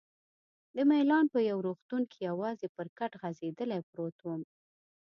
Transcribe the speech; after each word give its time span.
د 0.75 0.77
میلان 0.89 1.25
په 1.33 1.39
یو 1.49 1.57
روغتون 1.67 2.01
کې 2.11 2.17
یوازې 2.29 2.67
پر 2.75 2.87
کټ 2.97 3.11
غځېدلی 3.21 3.79
پروت 3.89 4.17
وم. 4.23 4.41